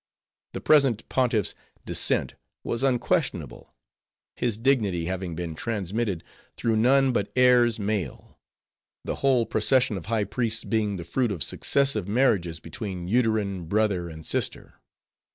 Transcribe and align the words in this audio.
The 0.53 0.61
present 0.61 1.07
Pontiff's 1.09 1.53
descent 1.85 2.33
was 2.63 2.81
unquestionable; 2.81 3.75
his 4.35 4.57
dignity 4.57 5.05
having 5.05 5.35
been 5.35 5.53
transmitted 5.53 6.23
through 6.57 6.77
none 6.77 7.11
but 7.13 7.31
heirs 7.35 7.77
male; 7.79 8.39
the 9.05 9.17
whole 9.17 9.45
procession 9.45 9.97
of 9.97 10.07
High 10.07 10.23
Priests 10.25 10.63
being 10.63 10.95
the 10.95 11.03
fruit 11.03 11.31
of 11.31 11.43
successive 11.43 12.07
marriages 12.07 12.59
between 12.59 13.07
uterine 13.07 13.65
brother 13.65 14.09
and 14.09 14.25
sister. 14.25 14.81